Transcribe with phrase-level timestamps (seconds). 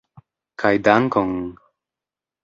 [0.61, 1.31] Kaj dankon!